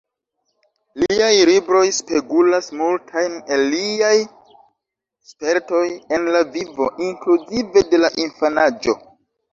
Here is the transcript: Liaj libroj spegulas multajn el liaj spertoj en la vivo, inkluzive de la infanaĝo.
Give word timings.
Liaj 1.01 1.33
libroj 1.49 1.81
spegulas 1.97 2.69
multajn 2.79 3.35
el 3.57 3.63
liaj 3.75 4.15
spertoj 5.33 5.85
en 6.19 6.27
la 6.37 6.43
vivo, 6.57 6.89
inkluzive 7.09 7.89
de 7.93 8.01
la 8.05 8.13
infanaĝo. 8.27 8.99